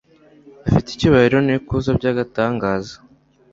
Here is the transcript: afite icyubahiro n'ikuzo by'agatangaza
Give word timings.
afite 0.67 0.87
icyubahiro 0.91 1.37
n'ikuzo 1.43 1.89
by'agatangaza 1.99 2.95